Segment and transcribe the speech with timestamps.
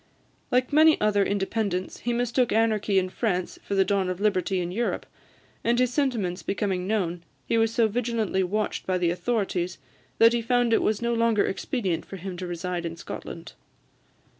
[0.49, 4.71] Like many other independents, he mistook anarchy in France for the dawn of liberty in
[4.71, 5.05] Europe;
[5.63, 9.77] and his sentiments becoming known, he was so vigilantly watched by the authorities,
[10.17, 13.53] that he found it was no longer expedient for him to reside in Scotland.